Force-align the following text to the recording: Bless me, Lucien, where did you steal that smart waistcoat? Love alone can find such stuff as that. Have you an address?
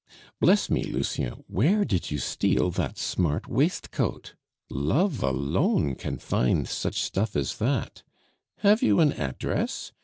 Bless 0.39 0.67
me, 0.67 0.81
Lucien, 0.83 1.43
where 1.45 1.85
did 1.85 2.09
you 2.09 2.17
steal 2.17 2.71
that 2.71 2.97
smart 2.97 3.47
waistcoat? 3.47 4.33
Love 4.67 5.21
alone 5.21 5.93
can 5.93 6.17
find 6.17 6.67
such 6.67 6.99
stuff 6.99 7.35
as 7.35 7.59
that. 7.59 8.01
Have 8.63 8.81
you 8.81 8.99
an 8.99 9.13
address? 9.13 9.91